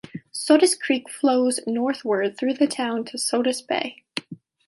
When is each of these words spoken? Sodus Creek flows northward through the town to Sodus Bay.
Sodus 0.31 0.73
Creek 0.73 1.07
flows 1.11 1.59
northward 1.67 2.35
through 2.35 2.55
the 2.55 2.65
town 2.65 3.05
to 3.05 3.19
Sodus 3.19 3.61
Bay. 3.61 4.03